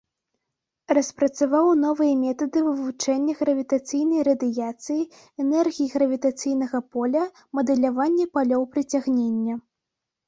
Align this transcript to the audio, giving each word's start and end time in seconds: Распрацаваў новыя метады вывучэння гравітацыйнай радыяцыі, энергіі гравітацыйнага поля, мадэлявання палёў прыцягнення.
Распрацаваў 0.97 1.67
новыя 1.81 2.13
метады 2.21 2.59
вывучэння 2.69 3.33
гравітацыйнай 3.43 4.23
радыяцыі, 4.29 5.01
энергіі 5.43 5.91
гравітацыйнага 5.95 6.79
поля, 6.97 7.23
мадэлявання 7.59 8.25
палёў 8.39 8.63
прыцягнення. 8.77 9.55